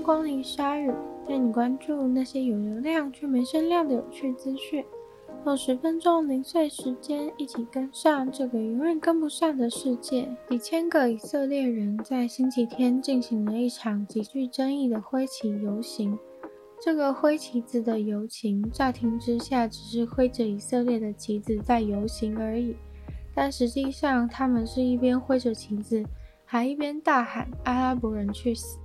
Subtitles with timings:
[0.00, 0.90] 光临鲨语，
[1.28, 4.84] 带你关注那些有流量却没声量的有趣资讯。
[5.46, 10.28] 用十分钟零碎时间，一起跟上这个永远跟不上的世界。
[10.48, 16.18] 几千个以色列人在星期天进行了一场极具争议的挥旗游行。
[16.82, 22.74] 这个挥旗子的游行，乍听之下只是挥着以色列的旗子在游行而已，
[23.34, 26.02] 但实际上他们是一边挥着旗子，
[26.44, 28.78] 还一边大喊“阿拉伯人去死”。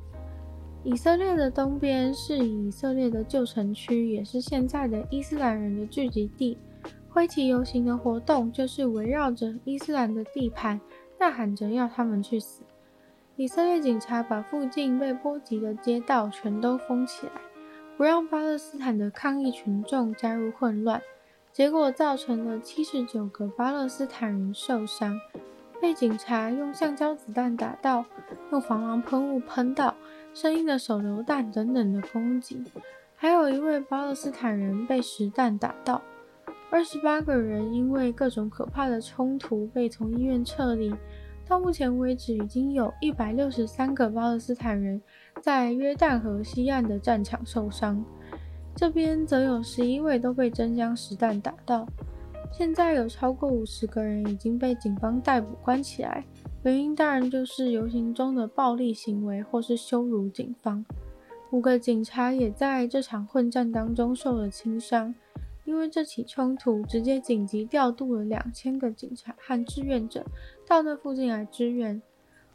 [0.85, 6.59] 以色列的东边是以色列的旧城区，也是现在的伊斯兰人的聚集地。
[7.09, 10.79] 挥旗游行的活动就是围绕着伊斯兰的地盘，
[11.20, 12.62] 呐喊着要他们去死。
[13.35, 17.31] 以色列警察把附近被波及的街道全都封起来，
[17.98, 21.02] 不让巴勒斯坦的抗议群众加入混乱，
[21.52, 25.20] 结果造成了七十九个巴勒斯坦人受伤，
[25.81, 28.05] 被警察用橡胶子弹打到，
[28.52, 29.95] 用防狼喷雾喷到。
[30.36, 32.62] 声音的手榴弹等等的攻击，
[33.16, 36.02] 还有一位巴勒斯坦人被实弹打到，
[36.70, 40.94] 二十八个人因为各种可怕的冲突被从医院撤离。
[41.48, 45.02] 到目前为止，已经有一百六十三个巴勒斯坦人
[45.41, 48.04] 在约旦河西岸的战场受伤，
[48.76, 51.88] 这边则有十一位都被真枪实弹打到。
[52.52, 56.26] 现在有超过五十个人已经被警方逮捕关起来。
[56.66, 60.84] 原因当然就是游行中的暴力行为或是羞辱警方。
[61.52, 65.13] 五个警察也在这场混战当中受了轻伤，
[65.63, 70.25] 因为这起冲突直接紧急调度了两千个警察和志愿者
[70.68, 72.02] 到那附近来支援。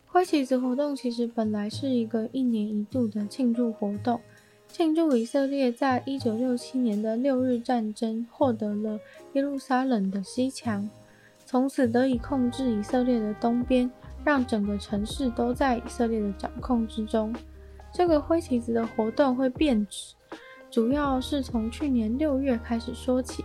[0.07, 4.21] 挥旗子活动其实本来是一个一年一度的庆祝活动，
[4.67, 8.99] 庆祝以色列在一九六七年的六日战争获得了
[9.35, 10.91] 耶路撒冷的西墙，
[11.51, 13.91] 从此得以控制以色列的东边。
[14.23, 17.35] 让整个城市都在以色列的掌控之中。
[17.91, 20.15] 这个挥旗子的活动会变质，
[20.71, 23.43] 主要是从去年六月开始说起。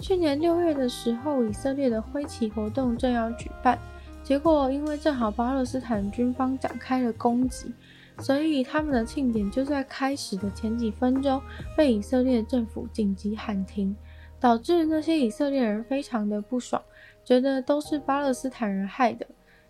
[0.00, 3.78] 去年六月的时候，以色列的挥旗活动正要举办，
[4.24, 7.72] 结果因为正好巴勒斯坦军方展开了攻击，
[8.18, 11.40] 所以他们的庆典就在开始的前几分钟
[11.76, 13.94] 被以色列政府紧急喊停，
[14.40, 16.82] 导致那些以色列人非常的不爽，
[17.28, 19.26] 觉得都是巴勒斯坦人害的。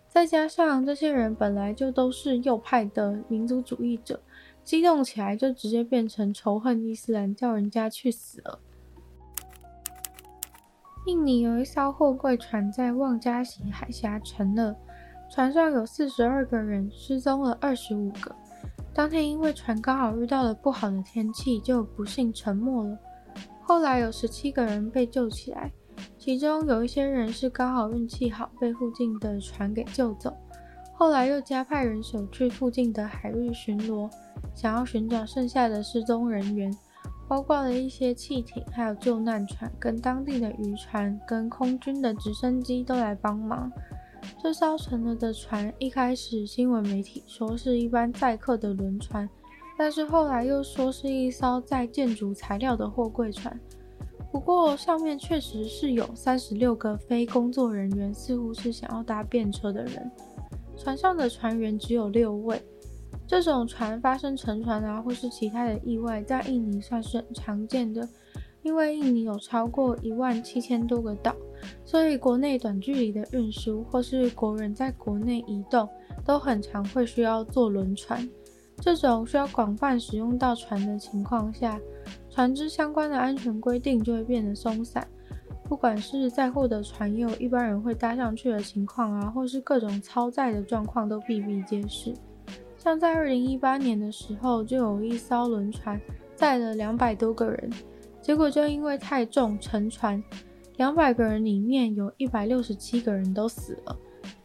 [0.07, 4.21] 再加上这些人本来就都是右派的民族主义者，
[4.63, 8.61] 激动起来就直接变成仇恨伊斯兰，叫人家去死了。
[11.07, 14.77] 印尼有一艘货柜船在旺加锡海峡沉了，
[15.29, 18.33] 船上有四十二个人，失踪了二十五个。
[18.95, 22.97] 当天因为船刚好遇到了不好的天气，就不幸沉没了。
[23.63, 25.73] 后来有十七个人被救起来。
[26.19, 30.37] 其中有一些人是刚好运气好，被附近的船给救走。
[30.93, 34.11] 后来又加派人手去附近的海域巡逻，
[34.53, 36.77] 想要寻找剩下的失踪人员，
[37.29, 43.71] 包括了一些汽艇、还有救难船、跟当地的渔船、跟空军的直升机都来帮忙。
[44.43, 49.31] 这艘沉了的船，一开始新闻媒体说是一般载客的轮船，
[49.79, 53.59] 但是后来又说是一艘载建筑材料的货柜船。
[54.31, 60.11] 不过上面确实是有三十六个非工作人员，似乎是想要搭便车的人。
[60.77, 62.63] 船上的船员只有六位。
[63.27, 68.09] 这种船发生沉船啊，或是其他的意外，在印尼算是很常见的。
[68.63, 71.35] 因为印尼有超过一万七千多个岛，
[71.85, 75.89] 所以国内短距离的运输或是国人在国内移动，
[76.25, 78.29] 都很常会需要坐轮船。
[78.81, 81.81] 这种需要广泛使用到船的情况下，
[82.39, 85.05] 船只相关的安全规定就会变得松散，
[85.65, 92.15] 不管是载货的船有一般人会搭上去的情况啊，或是各种超载的状况都比比皆是。
[92.77, 96.01] 像在二零一八年的时候，就有一艘轮船
[96.37, 97.69] 载了两百多个人，
[98.23, 100.23] 结果就因为太重沉船，
[100.77, 103.97] 两百个人里面有一百六十七个人都死了。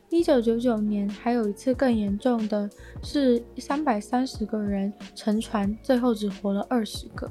[0.10, 2.68] 一九九九年还有一次更严重的
[3.04, 7.30] 是三百三十个人沉船，最后只活了二十个。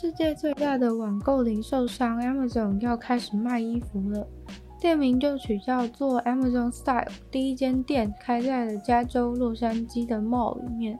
[0.00, 4.24] 世界最大的网购零售商 Amazon 要开始卖衣服了，
[4.80, 7.10] 店名就取叫做 Amazon Style。
[7.32, 10.96] 第一间店开在了加州洛杉矶的 mall 里面。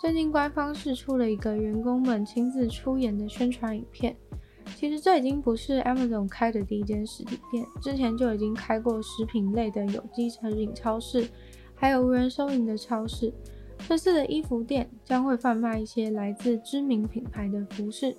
[0.00, 4.16] 最近官方释出了一个员工们亲自出演的宣传影片。
[4.74, 11.28] 其实这已经不是 Amazon 开的第一间实体店，之前就已经开过食品类的有机成品超市，
[11.76, 13.32] 还有无人收银的超市。
[13.92, 18.16] 这次的衣服店将会贩卖一些来自知名品牌的服饰，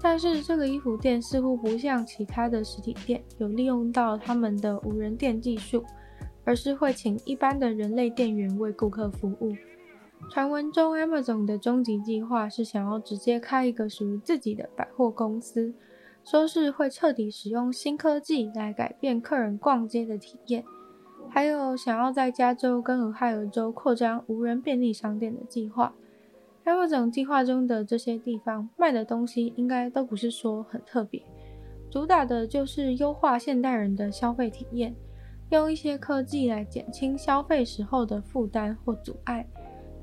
[0.00, 5.84] 但是这个衣服店似乎不像其他的实体店有利用到他们的无人店技术，
[6.44, 9.52] 而是会请一般的人类店员为顾客服务。
[10.30, 15.74] 传闻中，Amazon 的终极计划是想要直接开一个属于自己的百货公司，
[16.22, 20.64] 说是会彻底使用新科技来改变客人逛街的体验，
[21.28, 25.94] 还有想要在加州跟俄亥俄州扩张无人便利商店的计划。
[26.64, 31.22] Amazon 计划中的这些地方卖的东西应该都不是说很特别，
[31.90, 34.94] 主打的就是优化现代人的消费体验，
[35.50, 39.46] 用一些科技来减轻消费时候的负担或阻碍。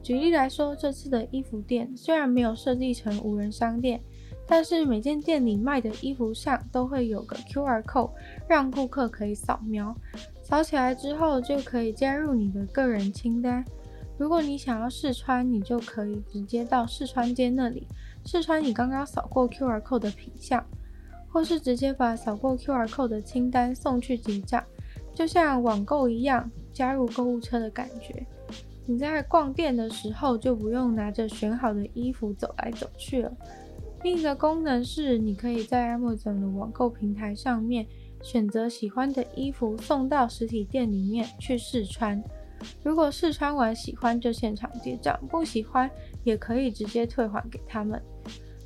[0.02, 4.02] 举例来说，这次的衣服店虽然没有设计成无人商店，
[4.48, 8.12] 但是每间店里卖的衣服上都会有个 QR code，
[8.48, 9.94] 让顾客可以扫描，
[10.54, 13.66] 扫起来之后就可以加入你的个人清单。
[14.20, 17.88] 如果你想要试穿，你就可以直接到试穿间那里
[18.24, 20.64] 试穿你刚刚扫过 QR code 的品项，
[21.28, 24.64] 或是直接把扫过 QR code 的清单送去结账，
[25.16, 28.24] 就像网购一样，加入购物车的感觉。
[28.86, 33.36] 你在逛店的时候就不用拿着选好的衣服走来走去了。
[34.04, 37.88] 另一个功能是，你可以在 Amazon 的网购平台上面
[38.24, 42.24] 选择喜欢的衣服送到实体店里面去试穿。
[42.82, 45.88] 如果试穿完喜欢就现场结账，不喜欢
[46.24, 48.02] 也可以直接退还给他们。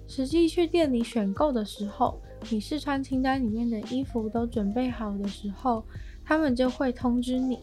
[0.08, 5.84] 实际去店里选购的时候，你试穿清单里面的衣服都准备好的时候，
[6.24, 7.60] 他们就会通知你。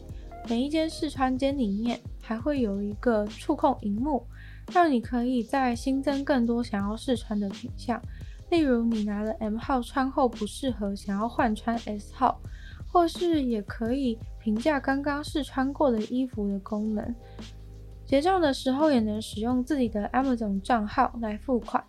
[0.47, 4.23] 每一间试穿间里面还会有一个触控荧幕，
[4.71, 7.99] 让你可以再新增更多想要试穿的品项。
[8.55, 12.39] 例如，你拿了 M 号穿后不适合，想要换穿 S 号，
[12.87, 17.13] 或是也可以评价刚刚试穿过的衣服的功能。
[18.05, 21.83] 结账的时候也能使用自己的 Amazon 账号来付款。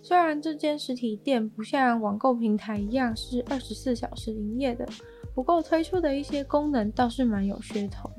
[0.00, 4.88] 虽然这间实体店不像网购平台一样是二十四小时营业的。
[5.34, 8.10] 不过推出的一些功能倒是蛮有噱头，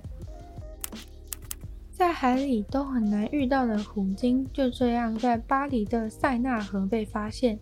[1.91, 7.57] 在海里都很难遇到的虎鲸，就这样在巴黎的塞纳河被发现，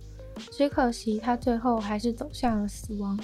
[0.51, 3.19] 只可惜它最后还是走向了死亡。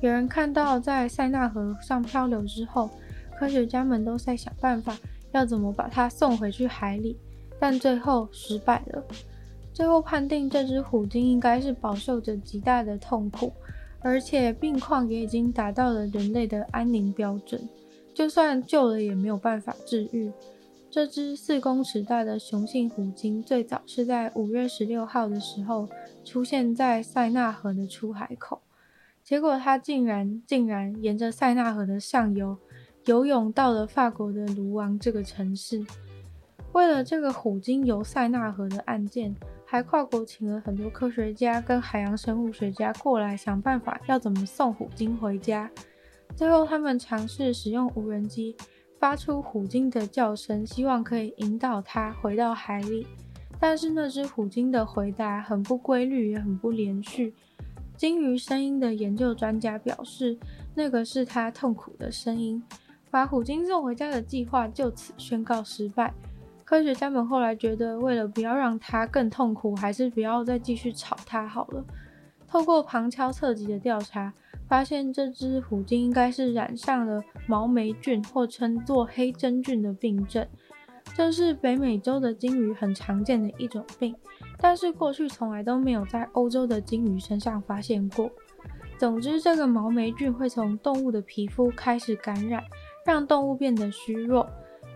[0.00, 2.90] 有人看到在塞纳河上漂流之后，
[3.38, 4.96] 科学家们都在想办法
[5.32, 7.16] 要怎么把它送回去海里，
[7.58, 9.04] 但最后失败了。
[9.72, 13.52] 最后判定这只虎鲸应该是饱受着极大的痛苦。
[14.00, 17.60] 而且病况也已经达到了人类的安宁标准，
[18.14, 20.30] 就算救了也没有办法治愈。
[20.88, 25.88] 这只四公尺大的雄性虎鲸最早是在五月十六号的时候
[26.28, 28.60] 出现在塞纳河的出海口，
[29.24, 32.58] 结果它竟然竟然沿着塞纳河的上游
[33.06, 35.82] 游泳到了法国的卢昂这个城市。
[36.72, 39.34] 为了这个虎鲸游塞纳河的案件，
[39.64, 45.70] 还跨国请了很多科学家跟海洋生物学家过来想办法，要怎么送虎鲸回家。
[46.36, 48.54] 最后，他们尝试使用无人机
[48.98, 53.06] 发出虎鲸的叫声，希望可以引导它回到海里。
[53.60, 57.34] 但是那只虎鲸的回答很不规律，也很不连续。
[57.96, 60.38] 鲸鱼声音的研究专家表示，
[60.74, 62.62] 那个是它痛苦的声音。
[63.10, 66.12] 把虎鲸送回家的计划就此宣告失败。
[66.64, 71.82] 科学家们后来觉得，为了不要让它更痛苦，还是不要再继续吵它好了。
[72.46, 74.32] 透过旁敲侧击的调查，
[74.68, 80.46] 发现这只虎鲸应该是染上了毛霉菌，或称作黑真菌的病症。
[81.14, 84.14] 这是北美洲的鲸鱼很常见的一种病，
[84.58, 88.30] 但是过去从来都没有在欧洲的鲸鱼身上发现过。
[88.98, 92.62] 总之，这个毛霉菌会从动物的皮肤开始感染，
[93.04, 94.48] 让动物变得虚弱。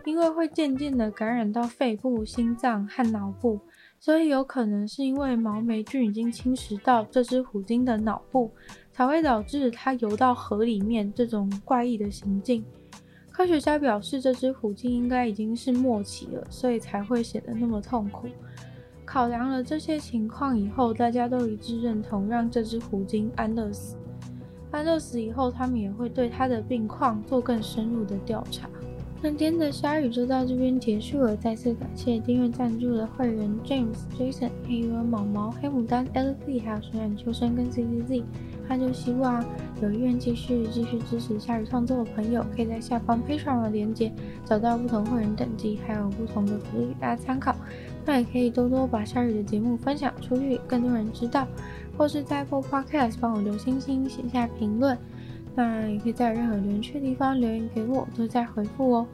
[0.05, 3.61] 因为会渐渐地感染到肺部、心脏和脑部，
[4.01, 8.51] 所以有可能是因为毛霉菌已经侵蚀到这只虎鲸的脑部，
[8.91, 12.65] 才会导致它游到河里面这种怪异的行径。
[13.33, 18.29] 科学家表示，这只虎鲸应该已经是末期了，所以才会显得那么痛苦。
[19.05, 23.97] 考量了这些情况以后，大家都一致认同让这只虎鲸安乐死。
[24.71, 28.69] 安乐死以后，他们也会对它的病况做更深入的调查。
[29.21, 38.23] 那今天的鲨鱼就到这边结束了，再次感谢订阅赞助的会员 James、Jason、黑鱼、毛毛、黑牡丹、LZ，还有水染秋生跟 CZZ。
[38.69, 39.45] 他就希望
[39.83, 44.13] 有意愿继续继续支持夏日创作的朋友，可以在下方配上的链接
[44.45, 47.53] 找到不同会员等级，还有不同的福利大家参考。
[48.07, 51.49] 那也可以多多把夏日的节目分享出去，更多人知道，
[51.99, 54.97] 或是在 Apple Podcast 帮我留星星、写下评论。
[55.57, 59.07] 那也可以在任何留言区的地方留言给我，都在回复哦。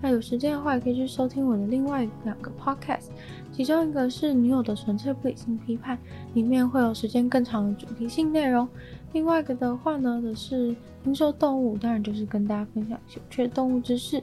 [0.00, 3.08] 那有时间的话，也可以去收听我的另外两个 podcast，
[3.52, 5.96] 其中一个是《女友的纯粹不理性批判》，
[6.34, 8.66] 里面会有时间更长的主题性内容；
[9.12, 14.22] 另外一个的话呢，则是听说动物，当然就是跟大家分享有趣的动物知识。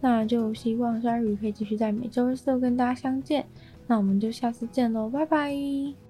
[0.00, 3.46] 那就希望鲨鱼可以继续在每周、四、都跟大家相见。
[3.86, 6.09] 那我们就下次见喽，拜拜。